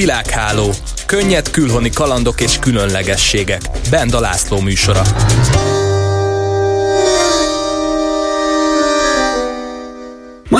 [0.00, 0.72] Világháló.
[1.06, 3.60] Könnyed külhoni kalandok és különlegességek.
[3.90, 5.02] Benda László műsora.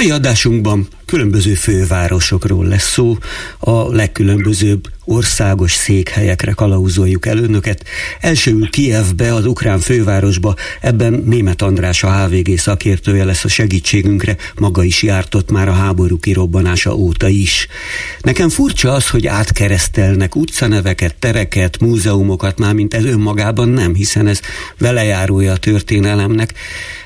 [0.01, 3.17] Mai adásunkban különböző fővárosokról lesz szó,
[3.59, 7.85] a legkülönbözőbb országos székhelyekre kalauzoljuk el önöket.
[8.21, 14.83] Elsőül Kievbe, az ukrán fővárosba, ebben Német András a HVG szakértője lesz a segítségünkre, maga
[14.83, 17.67] is jártott már a háború kirobbanása óta is.
[18.21, 24.41] Nekem furcsa az, hogy átkeresztelnek utcaneveket, tereket, múzeumokat, már mint ez önmagában nem, hiszen ez
[24.79, 26.55] velejárója a történelemnek,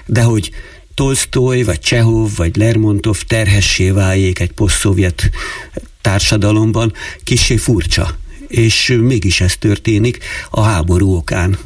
[0.07, 0.51] de hogy
[0.95, 5.23] Tolstoy, vagy Csehov, vagy Lermontov terhessé váljék egy posztszovjet
[6.03, 6.93] társadalomban,
[7.25, 8.07] kissé furcsa.
[8.49, 10.19] És mégis ez történik
[10.51, 11.57] a háború okán.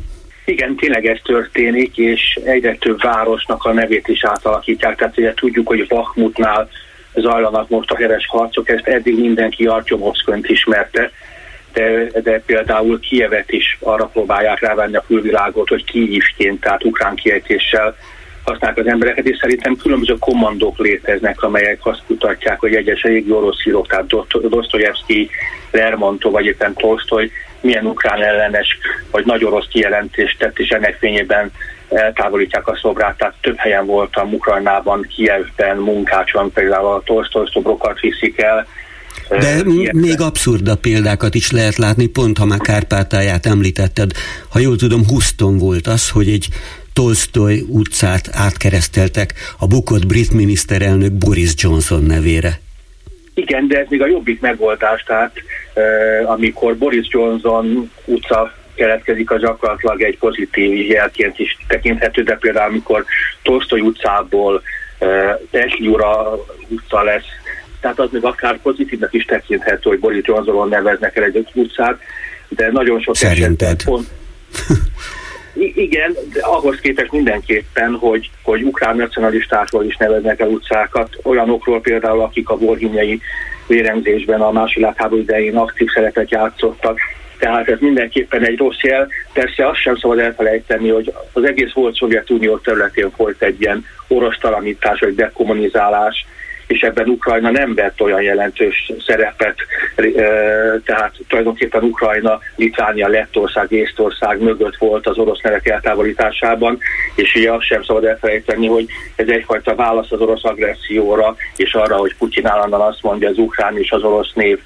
[0.44, 4.96] Igen, tényleg ez történik, és egyre több városnak a nevét is átalakítják.
[4.96, 6.68] Tehát ugye tudjuk, hogy Bakhmutnál
[7.14, 11.10] zajlanak most a heres harcok, ezt eddig mindenki Artyomovszkönt ismerte,
[11.72, 17.96] de, de például Kievet is arra próbálják rávenni a külvilágot, hogy Kijivként, tehát ukrán kiejtéssel
[18.48, 23.66] használják az embereket, és szerintem különböző kommandók léteznek, amelyek azt kutatják, hogy egyes régi orosz
[23.66, 24.06] írók, tehát
[24.48, 25.30] Dostoyevsky,
[25.70, 28.78] Lermontov, vagy éppen Tolstoy milyen ukrán ellenes,
[29.10, 31.52] vagy nagy orosz kijelentést tett, és ennek fényében
[31.88, 33.16] eltávolítják a szobrát.
[33.16, 38.66] Tehát több helyen voltam Ukrajnában, Kievben, Munkácson, például a Tolstoy szobrokat viszik el,
[39.28, 39.62] de
[39.92, 44.10] még abszurda példákat is lehet látni, pont ha már Kárpátáját említetted.
[44.48, 46.48] Ha jól tudom, Houston volt az, hogy egy
[46.98, 52.60] Tolstoy utcát átkereszteltek a bukott brit miniszterelnök Boris Johnson nevére.
[53.34, 55.32] Igen, de ez még a jobbik megoldás, tehát
[56.24, 63.04] amikor Boris Johnson utca keletkezik, az gyakorlatilag egy pozitív jelként is tekinthető, de például amikor
[63.42, 64.62] Tolstoy utcából
[65.50, 67.26] Tesli ura utca lesz,
[67.80, 72.00] tehát az még akár pozitívnak is tekinthető, hogy Boris Johnsonon neveznek el egy utcát,
[72.48, 73.66] de nagyon sok Szerinted?
[73.66, 74.08] esetben pont,
[75.58, 82.20] igen, de ahhoz képest mindenképpen, hogy, hogy ukrán nacionalistákról is neveznek el utcákat, olyanokról például,
[82.20, 83.20] akik a borhinyai
[83.66, 86.98] vérengzésben a második világháború idején aktív szerepet játszottak,
[87.38, 89.08] tehát ez mindenképpen egy rossz jel.
[89.32, 94.38] Persze azt sem szabad elfelejteni, hogy az egész volt Szovjetunió területén folyt egy ilyen orosz
[94.40, 96.26] talanítás, vagy dekommunizálás,
[96.68, 99.56] és ebben Ukrajna nem vett olyan jelentős szerepet,
[100.84, 106.78] tehát tulajdonképpen Ukrajna, Litvánia, Lettország, Észtország mögött volt az orosz nevek eltávolításában,
[107.14, 108.86] és ugye azt sem szabad elfelejteni, hogy
[109.16, 113.78] ez egyfajta válasz az orosz agresszióra, és arra, hogy Putyin állandóan azt mondja, az ukrán
[113.78, 114.58] és az orosz név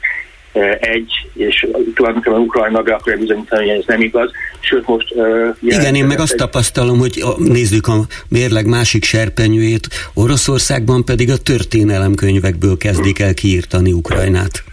[0.80, 4.30] egy, és tulajdonképpen Ukrajna be akarja bizonyítani, hogy ez nem igaz.
[4.60, 5.14] Sőt, most...
[5.14, 6.38] Uh, Igen, én meg azt egy...
[6.38, 13.92] tapasztalom, hogy a, nézzük a mérleg másik serpenyőjét, Oroszországban pedig a történelemkönyvekből kezdik el kiírtani
[13.92, 14.64] Ukrajnát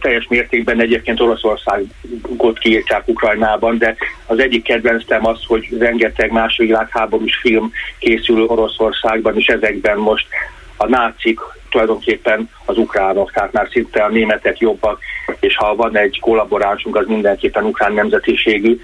[0.00, 3.96] teljes mértékben egyébként Oroszországot kiírták Ukrajnában, de
[4.26, 10.26] az egyik kedvencem az, hogy rengeteg második világháborús film készül Oroszországban, és ezekben most
[10.82, 14.98] a nácik tulajdonképpen az ukránok, tehát már szinte a németek jobbak,
[15.40, 18.80] és ha van egy kollaboránsunk, az mindenképpen ukrán nemzetiségű.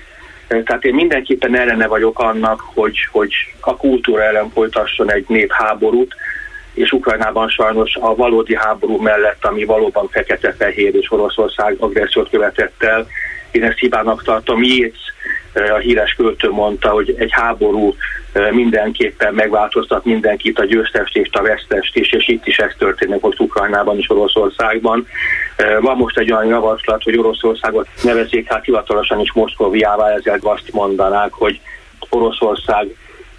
[0.47, 6.15] Tehát én mindenképpen ellene vagyok annak, hogy, hogy a kultúra ellen folytasson egy népháborút,
[6.75, 13.07] és Ukrajnában sajnos a valódi háború mellett, ami valóban fekete-fehér és Oroszország agressziót követett el,
[13.51, 14.63] én ezt hibának tartom.
[14.63, 14.93] Jéz
[15.55, 17.95] a híres költő mondta, hogy egy háború
[18.51, 23.41] mindenképpen megváltoztat mindenkit, a győztest és a vesztest is, és itt is ez történik most
[23.41, 25.07] Ukrajnában és Oroszországban.
[25.81, 31.33] Van most egy olyan javaslat, hogy Oroszországot nevezzék hát hivatalosan is Moszkoviává, ezzel azt mondanák,
[31.33, 31.61] hogy
[32.09, 32.87] Oroszország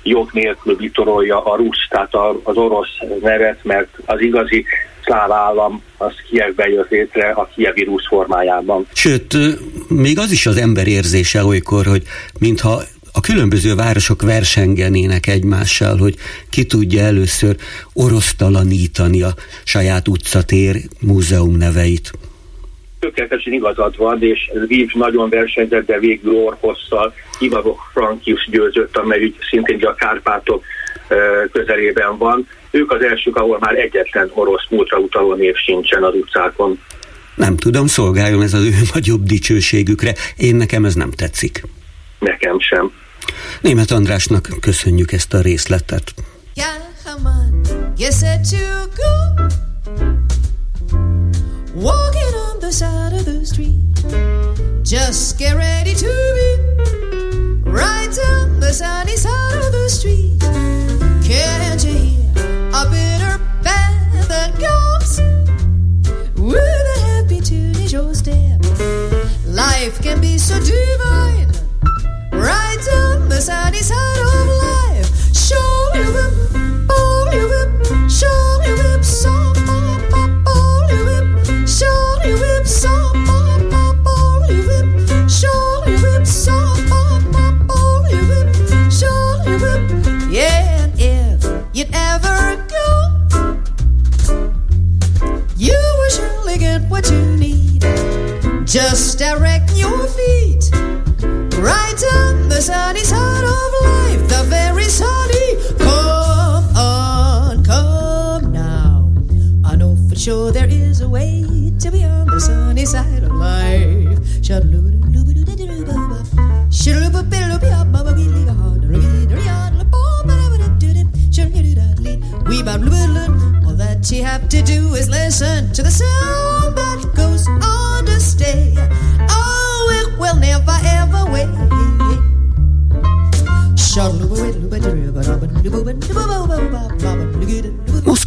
[0.04, 4.66] jog nélkül vitorolja a rusz, tehát az orosz nevet, mert az igazi
[5.10, 8.88] szláv állam az Kievben jött létre a kievi rusz formájában.
[8.94, 9.38] Sőt,
[9.88, 12.04] még az is az ember érzése olykor, hogy
[12.40, 12.82] mintha
[13.14, 16.16] a különböző városok versengenének egymással, hogy
[16.50, 17.56] ki tudja először
[17.94, 19.34] orosztalanítani a
[19.64, 22.12] saját utcatér múzeum neveit.
[23.00, 29.86] Tökéletesen igazad van, és Lviv nagyon versenyzett, de végül Orhosszal Ivavok Frankius győzött, amely szintén
[29.86, 30.64] a Kárpátok
[31.52, 32.48] közelében van.
[32.72, 36.80] Ők az elsők, ahol már egyetlen orosz múltra utaló név sincsen az utcákon.
[37.36, 40.14] Nem tudom, szolgáljon ez az ő nagyobb dicsőségükre.
[40.38, 41.64] Én nekem ez nem tetszik.
[42.20, 42.92] Nekem sem.
[43.62, 46.14] Német Andrásnak köszönjük ezt a részletet.
[51.80, 56.50] Walking on the side of the street Just get ready to be
[57.72, 60.40] Right on the sunny side of the street
[61.24, 61.99] Can't you
[62.80, 65.20] a bitter path that comes
[66.40, 68.62] with a happy tune is your step.
[69.46, 71.52] Life can be so divine,
[72.32, 75.10] right on the sunny side of life.
[75.36, 79.39] Show your whip, pull your whip, show your whip, so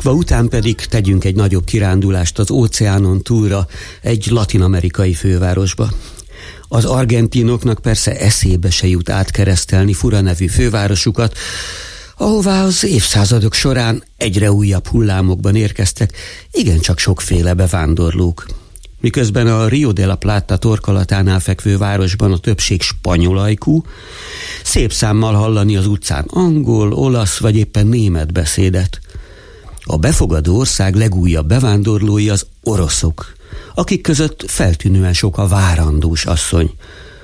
[0.03, 3.67] Moszkva után pedig tegyünk egy nagyobb kirándulást az óceánon túlra,
[4.01, 5.91] egy latinamerikai fővárosba.
[6.69, 11.37] Az argentinoknak persze eszébe se jut átkeresztelni fura nevű fővárosukat,
[12.17, 16.17] ahová az évszázadok során egyre újabb hullámokban érkeztek
[16.51, 18.47] igencsak sokféle bevándorlók.
[19.01, 23.85] Miközben a Rio de la Plata torkolatánál fekvő városban a többség spanyolajkú,
[24.65, 29.01] szép számmal hallani az utcán angol, olasz vagy éppen német beszédet.
[29.85, 33.33] A befogadó ország legújabb bevándorlói az oroszok,
[33.75, 36.71] akik között feltűnően sok a várandós asszony.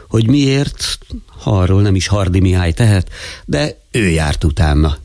[0.08, 3.10] Hogy miért, ha arról nem is Hardi Mihály tehet,
[3.44, 4.98] de ő járt utána.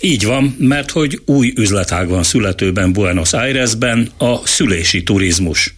[0.00, 5.74] Így van, mert hogy új üzletág van születőben Buenos Airesben, a szülési turizmus.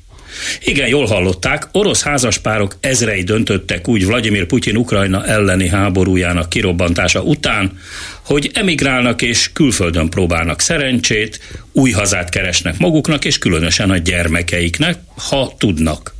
[0.64, 7.78] Igen, jól hallották, orosz házaspárok ezrei döntöttek úgy Vladimir Putyin Ukrajna elleni háborújának kirobbantása után,
[8.24, 11.40] hogy emigrálnak és külföldön próbálnak szerencsét,
[11.72, 14.98] új hazát keresnek maguknak és különösen a gyermekeiknek,
[15.28, 16.14] ha tudnak.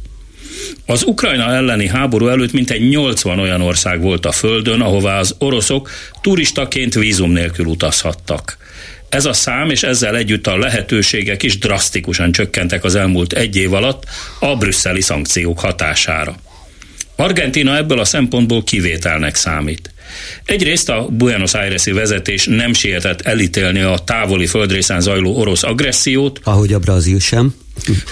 [0.86, 5.90] Az Ukrajna elleni háború előtt mintegy 80 olyan ország volt a földön, ahová az oroszok
[6.20, 8.56] turistaként vízum nélkül utazhattak.
[9.14, 13.72] Ez a szám és ezzel együtt a lehetőségek is drasztikusan csökkentek az elmúlt egy év
[13.72, 14.04] alatt
[14.40, 16.36] a brüsszeli szankciók hatására.
[17.16, 19.94] Argentina ebből a szempontból kivételnek számít.
[20.44, 26.40] Egyrészt a Buenos Aires-i vezetés nem sietett elítélni a távoli földrészen zajló orosz agressziót.
[26.42, 27.54] Ahogy a brazil sem.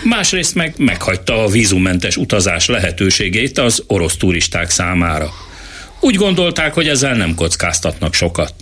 [0.04, 5.30] Másrészt meg meghagyta a vízummentes utazás lehetőségét az orosz turisták számára.
[6.00, 8.54] Úgy gondolták, hogy ezzel nem kockáztatnak sokat.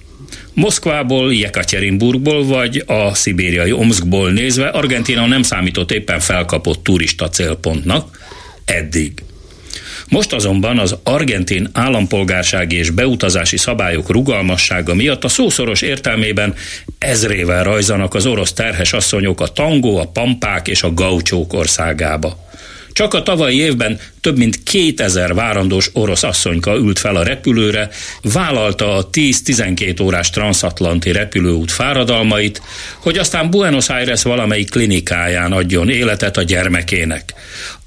[0.55, 8.19] Moszkvából, Jekaterinburgból vagy a szibériai Omskból nézve Argentina nem számított éppen felkapott turista célpontnak
[8.65, 9.13] eddig.
[10.09, 16.55] Most azonban az argentin állampolgársági és beutazási szabályok rugalmassága miatt a szószoros értelmében
[16.99, 22.50] ezrével rajzanak az orosz terhes asszonyok a tangó, a pampák és a gaucsók országába.
[23.01, 27.89] Csak a tavalyi évben több mint 2000 várandós orosz asszonyka ült fel a repülőre,
[28.23, 32.63] vállalta a 10-12 órás transatlanti repülőút fáradalmait,
[32.99, 37.35] hogy aztán Buenos Aires valamelyik klinikáján adjon életet a gyermekének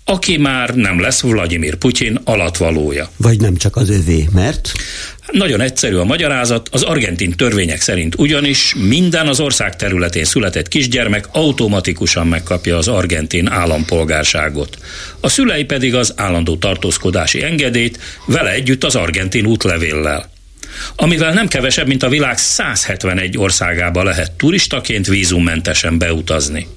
[0.05, 3.09] aki már nem lesz Vladimir Putyin alatvalója.
[3.17, 4.71] Vagy nem csak az övé, mert?
[5.31, 11.27] Nagyon egyszerű a magyarázat, az argentin törvények szerint ugyanis minden az ország területén született kisgyermek
[11.31, 14.77] automatikusan megkapja az argentin állampolgárságot.
[15.19, 20.31] A szülei pedig az állandó tartózkodási engedélyt, vele együtt az argentin útlevéllel
[20.95, 26.67] amivel nem kevesebb, mint a világ 171 országába lehet turistaként vízummentesen beutazni.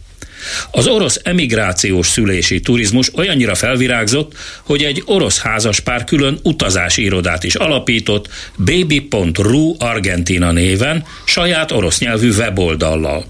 [0.71, 7.55] Az orosz emigrációs szülési turizmus olyannyira felvirágzott, hogy egy orosz házaspár külön utazási irodát is
[7.55, 13.25] alapított baby.ru Argentina néven, saját orosz nyelvű weboldallal.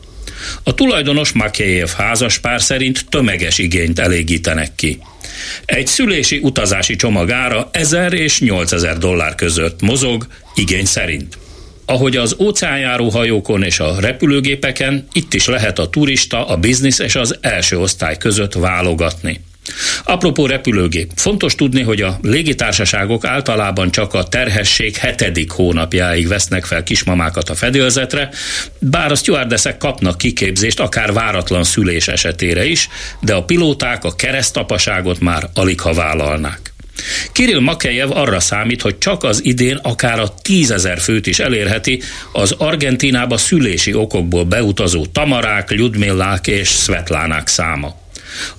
[0.63, 4.99] A tulajdonos Makeyev házaspár szerint tömeges igényt elégítenek ki.
[5.65, 11.39] Egy szülési utazási csomag ára 1000 és 8000 dollár között mozog, igény szerint.
[11.87, 17.15] Ahogy az óceánjáró hajókon és a repülőgépeken, itt is lehet a turista, a biznisz és
[17.15, 19.41] az első osztály között válogatni.
[20.05, 21.11] Apropó repülőgép.
[21.15, 27.55] Fontos tudni, hogy a légitársaságok általában csak a terhesség hetedik hónapjáig vesznek fel kismamákat a
[27.55, 28.31] fedélzetre,
[28.79, 32.89] bár a stewardessek kapnak kiképzést akár váratlan szülés esetére is,
[33.21, 36.75] de a pilóták a keresztapaságot már alig ha vállalnák.
[37.33, 42.55] Kirill Makejev arra számít, hogy csak az idén akár a tízezer főt is elérheti az
[42.59, 47.95] Argentinába szülési okokból beutazó Tamarák, Lyudmillák és Svetlánák száma.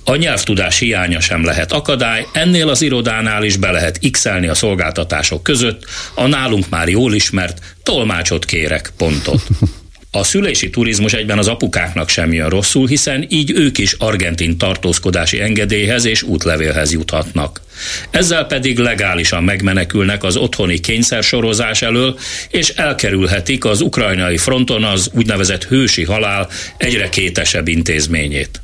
[0.04, 5.42] A nyelvtudás hiánya sem lehet akadály, ennél az irodánál is be lehet x a szolgáltatások
[5.42, 9.42] között, a nálunk már jól ismert tolmácsot kérek pontot.
[10.10, 15.40] A szülési turizmus egyben az apukáknak sem jön rosszul, hiszen így ők is argentin tartózkodási
[15.40, 17.60] engedélyhez és útlevélhez juthatnak.
[18.10, 25.64] Ezzel pedig legálisan megmenekülnek az otthoni kényszersorozás elől, és elkerülhetik az ukrajnai fronton az úgynevezett
[25.64, 28.60] hősi halál egyre kétesebb intézményét.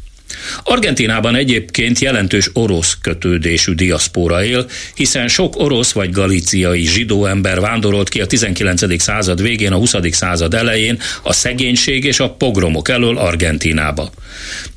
[0.64, 8.08] Argentinában egyébként jelentős orosz kötődésű diaszpóra él, hiszen sok orosz vagy galíciai zsidó ember vándorolt
[8.08, 9.02] ki a 19.
[9.02, 9.94] század végén, a 20.
[10.10, 14.12] század elején a szegénység és a pogromok elől Argentinába.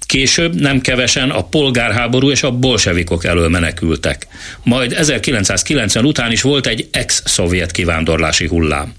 [0.06, 4.28] Később nem kevesen a polgárháború és a bolsevikok elől menekültek.
[4.64, 8.94] Majd 1990 után is volt egy ex-szovjet kivándorlási hullám.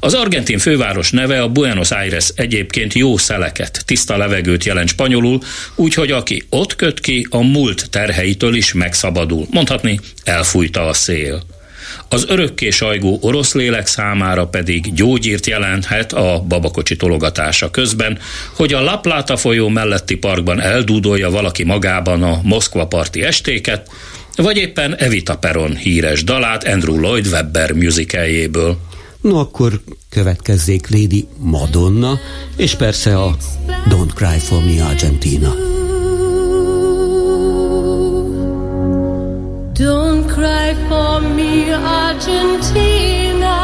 [0.00, 5.40] Az argentin főváros neve a Buenos Aires egyébként jó szeleket, tiszta levegőt jelent spanyolul,
[5.74, 9.46] úgyhogy aki ott köt ki, a múlt terheitől is megszabadul.
[9.50, 11.42] Mondhatni, elfújta a szél.
[12.08, 18.18] Az örökké sajgó orosz lélek számára pedig gyógyírt jelenthet a babakocsi tologatása közben,
[18.54, 23.90] hogy a La Plata folyó melletti parkban eldúdolja valaki magában a Moszkva parti estéket,
[24.36, 28.78] vagy éppen Evita Peron híres dalát Andrew Lloyd Webber musicaljéből.
[29.20, 32.18] No akkor következzék Lady Madonna,
[32.56, 33.36] és persze a
[33.88, 35.54] Don't Cry For Me Argentina.
[39.72, 41.74] Don't cry for me,
[42.08, 43.56] Argentina.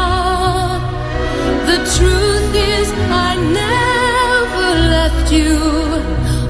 [1.65, 5.57] The truth is, I never left you.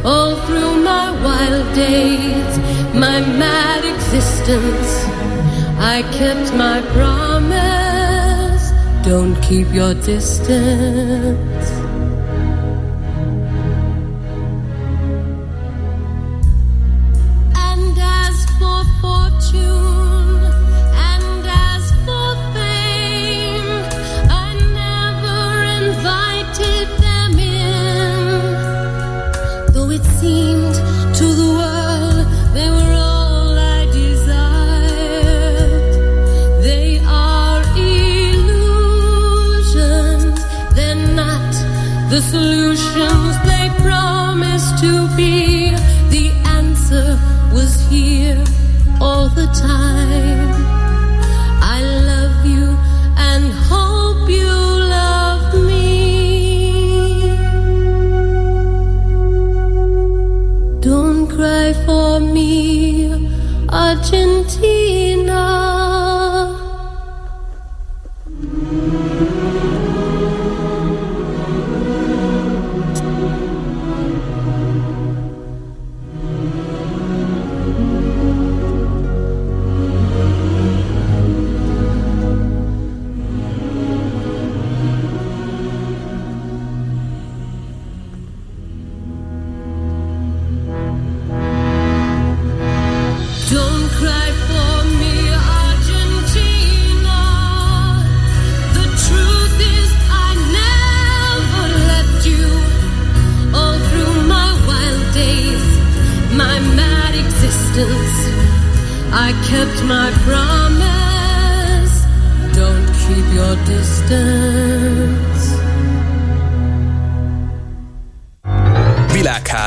[0.03, 2.57] All through my wild days,
[2.93, 5.05] my mad existence,
[5.79, 7.86] I kept my promise.
[9.07, 11.86] Don't keep your distance.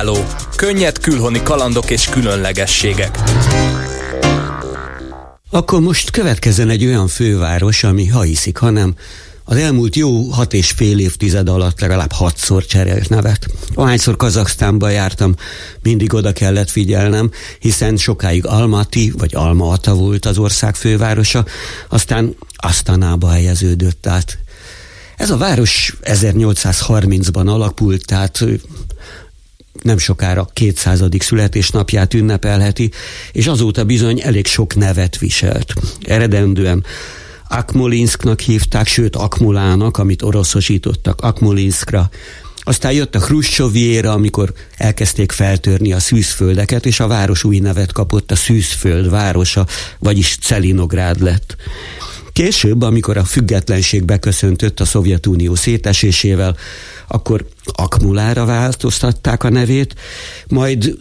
[0.01, 0.27] Világháló.
[0.57, 3.19] Könnyed külhoni kalandok és különlegességek.
[5.51, 8.95] Akkor most következzen egy olyan főváros, ami ha hiszik, hanem
[9.45, 13.47] az elmúlt jó hat és fél évtized alatt legalább hatszor cserélt nevet.
[13.75, 15.35] Ahányszor Kazaksztánba jártam,
[15.83, 21.45] mindig oda kellett figyelnem, hiszen sokáig Almaty vagy Alma-Ata volt az ország fővárosa,
[21.89, 24.39] aztán Asztanába helyeződött át.
[25.17, 28.45] Ez a város 1830-ban alakult, tehát
[29.83, 31.03] nem sokára 200.
[31.19, 32.91] születésnapját ünnepelheti,
[33.33, 35.73] és azóta bizony elég sok nevet viselt.
[36.01, 36.85] Eredendően
[37.49, 42.11] Akmolinsknak hívták, sőt Akmulának, amit oroszosítottak Akmolinskra.
[42.63, 48.31] Aztán jött a Hruscsovjéra, amikor elkezdték feltörni a szűzföldeket, és a város új nevet kapott,
[48.31, 49.67] a szűzföld városa,
[49.99, 51.57] vagyis Celinográd lett.
[52.33, 56.57] Később, amikor a függetlenség beköszöntött a Szovjetunió szétesésével,
[57.13, 59.95] akkor Akmulára változtatták a nevét,
[60.49, 60.97] majd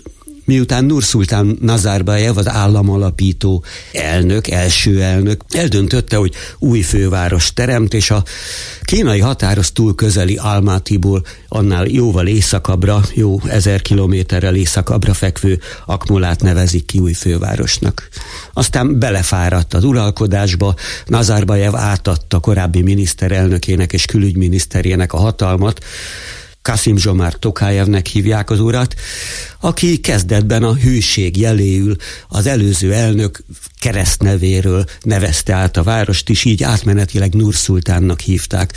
[0.49, 3.63] miután Nurszultán Nazarbayev, az államalapító
[3.93, 8.23] elnök, első elnök, eldöntötte, hogy új főváros teremt, és a
[8.81, 16.85] kínai határoz túl közeli Almátiból annál jóval északabbra, jó ezer kilométerrel északabbra fekvő Akmulát nevezik
[16.85, 18.09] ki új fővárosnak.
[18.53, 20.75] Aztán belefáradt az uralkodásba,
[21.05, 25.83] Nazarbayev átadta korábbi miniszterelnökének és külügyminiszterének a hatalmat,
[26.69, 28.95] Kasim Zsomár Tokájevnek hívják az urat,
[29.59, 31.95] aki kezdetben a hűség jeléül
[32.27, 33.43] az előző elnök
[33.79, 38.73] keresztnevéről nevezte át a várost, és így átmenetileg Nurszultánnak hívták.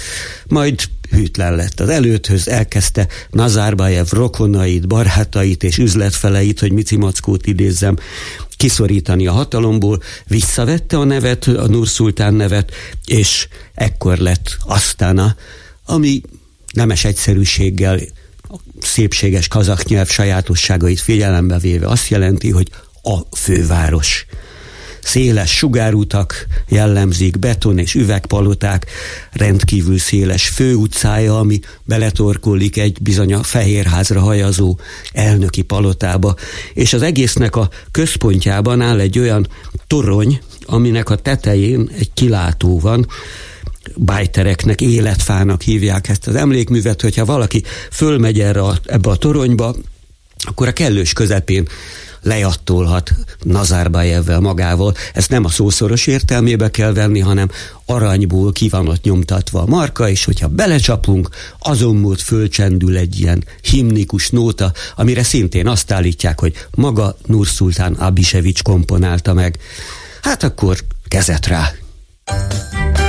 [0.47, 0.81] Majd
[1.11, 7.97] hűtlen lett az előthöz, elkezdte Nazarbayev rokonait, barátait és üzletfeleit, hogy Mici Mackót idézzem,
[8.57, 12.73] kiszorítani a hatalomból, visszavette a nevet, a Nurszultán nevet,
[13.07, 15.37] és ekkor lett Asztana,
[15.85, 16.21] ami
[16.73, 18.01] nemes egyszerűséggel
[18.81, 22.69] szépséges kazak nyelv sajátosságait figyelembe véve azt jelenti, hogy
[23.03, 24.27] a főváros.
[25.03, 28.87] Széles sugárutak jellemzik, beton és üvegpaloták,
[29.33, 34.79] rendkívül széles főutcája, ami beletorkolik egy bizony a Fehérházra hajazó
[35.13, 36.35] elnöki palotába,
[36.75, 39.49] és az egésznek a központjában áll egy olyan
[39.87, 43.07] torony, aminek a tetején egy kilátó van,
[43.97, 49.75] bájtereknek, életfának hívják ezt az emlékművet, hogyha valaki fölmegy erre a, ebbe a toronyba,
[50.45, 51.69] akkor a kellős közepén
[52.23, 53.13] lejattolhat
[53.43, 54.95] Nazarbayevvel magával.
[55.13, 57.49] Ezt nem a szószoros értelmébe kell venni, hanem
[57.87, 63.45] aranyból ki van ott nyomtatva a marka, és hogyha belecsapunk, azon múlt fölcsendül egy ilyen
[63.63, 69.59] himnikus nóta, amire szintén azt állítják, hogy maga Nurszultán Abisevics komponálta meg.
[70.23, 71.73] Hát akkor kezet rá!
[72.25, 73.02] thank you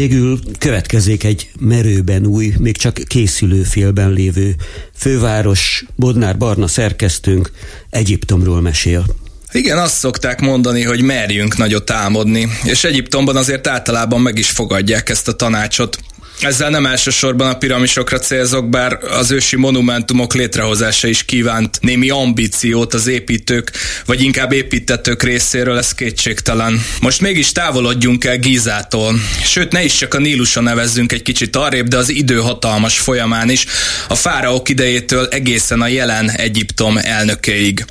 [0.00, 4.54] Végül következik egy merőben új, még csak készülő félben lévő
[4.96, 7.50] főváros, Bodnár Barna szerkesztőnk
[7.90, 9.04] Egyiptomról mesél.
[9.52, 15.08] Igen, azt szokták mondani, hogy merjünk nagyot álmodni, és Egyiptomban azért általában meg is fogadják
[15.08, 15.98] ezt a tanácsot.
[16.40, 22.94] Ezzel nem elsősorban a piramisokra célzok, bár az ősi monumentumok létrehozása is kívánt némi ambíciót
[22.94, 23.72] az építők,
[24.06, 26.84] vagy inkább építetők részéről, ez kétségtelen.
[27.00, 31.88] Most mégis távolodjunk el Gízától, sőt ne is csak a Níluson nevezzünk egy kicsit arrébb,
[31.88, 33.66] de az idő hatalmas folyamán is,
[34.08, 37.84] a fáraók idejétől egészen a jelen Egyiptom elnökeig.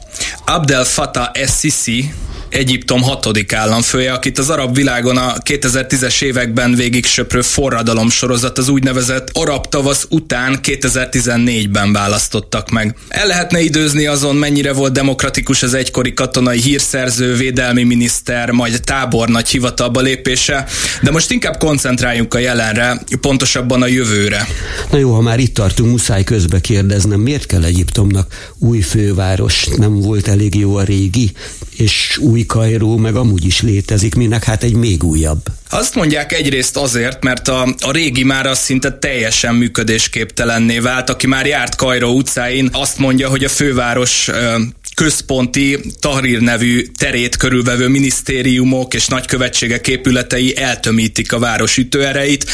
[0.46, 2.14] Abdel Fattah es-Sisi,
[2.50, 8.70] Egyiptom hatodik államfője, akit az arab világon a 2010-es években végig söprő forradalom sorozat az
[8.70, 12.96] úgynevezett arab tavasz után 2014-ben választottak meg.
[13.08, 19.48] El lehetne időzni azon, mennyire volt demokratikus az egykori katonai hírszerző, védelmi miniszter, majd tábornagy
[19.48, 20.66] hivatalba lépése,
[21.02, 24.48] de most inkább koncentráljunk a jelenre, pontosabban a jövőre.
[24.92, 29.68] Na jó, ha már itt tartunk, muszáj közbe kérdeznem, miért kell Egyiptomnak új főváros?
[29.78, 31.32] Nem volt elég jó a régi,
[31.76, 35.42] és új Kairó meg amúgy is létezik, minek hát egy még újabb.
[35.70, 41.10] Azt mondják egyrészt azért, mert a, a régi már az szinte teljesen működésképtelenné vált.
[41.10, 44.58] Aki már járt Kairó utcáin, azt mondja, hogy a főváros ö,
[44.96, 52.46] központi Tahrir nevű terét körülvevő minisztériumok és nagykövetségek épületei eltömítik a város ütőereit,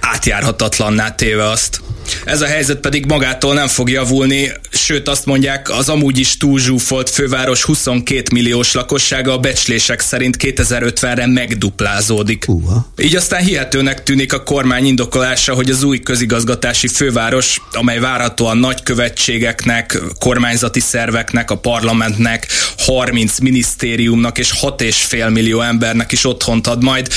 [0.00, 1.80] átjárhatatlanná téve azt.
[2.24, 7.10] Ez a helyzet pedig magától nem fog javulni, sőt azt mondják, az amúgy is túlzsúfolt
[7.10, 12.44] főváros 22 milliós lakossága a becslések szerint 2050-re megduplázódik.
[12.44, 12.92] Húha.
[12.98, 19.98] Így aztán hihetőnek tűnik a kormány indokolása, hogy az új közigazgatási főváros, amely várhatóan nagykövetségeknek,
[20.18, 22.46] kormányzati szerveknek, a parlamentnek,
[22.78, 27.08] 30 minisztériumnak és 6,5 millió embernek is otthont ad majd,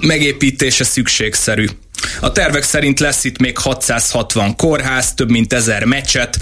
[0.00, 1.66] megépítése szükségszerű.
[2.20, 6.38] A tervek szerint lesz itt még 660 kórház, több mint ezer mecset,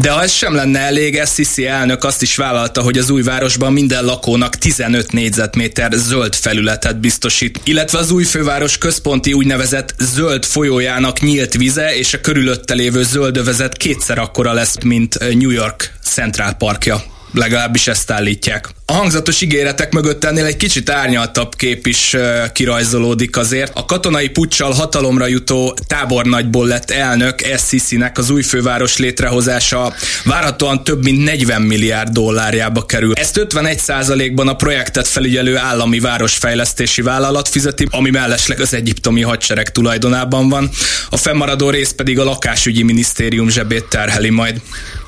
[0.00, 3.72] de ha ez sem lenne elég, Sisi elnök azt is vállalta, hogy az új városban
[3.72, 11.20] minden lakónak 15 négyzetméter zöld felületet biztosít, illetve az új főváros központi úgynevezett zöld folyójának
[11.20, 16.52] nyílt vize és a körülötte lévő zöld övezet kétszer akkora lesz, mint New York Central
[16.52, 17.13] Parkja.
[17.34, 18.68] Legalábbis ezt állítják.
[18.86, 22.16] A hangzatos ígéretek mögött ennél egy kicsit árnyaltabb kép is
[22.52, 23.72] kirajzolódik azért.
[23.74, 29.94] A katonai puccsal hatalomra jutó tábornagyból lett elnök SCC-nek az új főváros létrehozása
[30.24, 33.12] várhatóan több mint 40 milliárd dollárjába kerül.
[33.14, 40.48] Ezt 51%-ban a projektet felügyelő állami városfejlesztési vállalat fizeti, ami mellesleg az egyiptomi hadsereg tulajdonában
[40.48, 40.70] van.
[41.10, 44.60] A fennmaradó rész pedig a lakásügyi minisztérium zsebét terheli majd.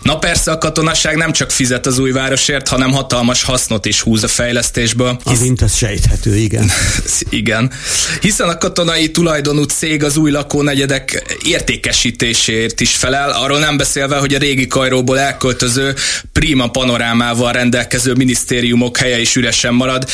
[0.02, 4.22] Na persze a katonaság nem csak fizet az új városért, hanem hatalmas hasznot is húz
[4.22, 5.20] a fejlesztésből.
[5.24, 6.70] Amint az sejthető, igen.
[7.30, 7.72] Igen.
[8.20, 14.34] Hiszen a katonai tulajdonú cég az új lakónegyedek értékesítéséért is felel, arról nem beszélve, hogy
[14.34, 15.94] a régi Kajróból elköltöző
[16.32, 20.08] prima panorámával rendelkező minisztériumok helye is üresen marad,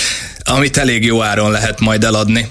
[0.45, 2.49] amit elég jó áron lehet majd eladni.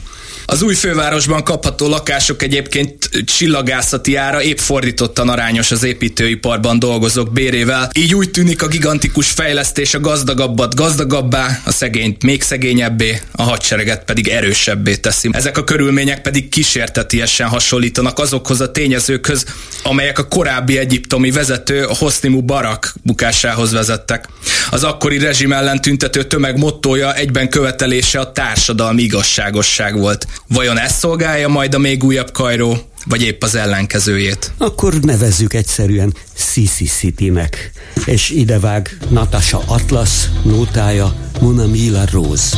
[0.51, 7.89] Az új fővárosban kapható lakások egyébként csillagászati ára épp fordítottan arányos az építőiparban dolgozók bérével.
[7.93, 14.03] Így úgy tűnik a gigantikus fejlesztés a gazdagabbat gazdagabbá, a szegényt még szegényebbé, a hadsereget
[14.03, 15.29] pedig erősebbé teszi.
[15.31, 19.45] Ezek a körülmények pedig kísértetiesen hasonlítanak azokhoz a tényezőkhöz,
[19.83, 24.27] amelyek a korábbi egyiptomi vezető Hosni Mubarak bukásához vezettek.
[24.71, 30.27] Az akkori rezsim ellen tüntető tömeg mottója egyben követelése a társadalmi igazságosság volt.
[30.47, 34.51] Vajon ezt szolgálja majd a még újabb Kajró, vagy épp az ellenkezőjét?
[34.57, 37.71] Akkor nevezzük egyszerűen Sisi City-nek.
[38.05, 40.09] És idevág Natasha Atlas,
[40.43, 42.57] nótája Mona Mila Rose.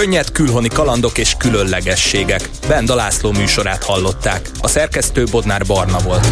[0.00, 2.50] Könnyed külhoni kalandok és különlegességek.
[2.68, 4.50] Benda László műsorát hallották.
[4.60, 6.26] A szerkesztő Bodnár Barna volt.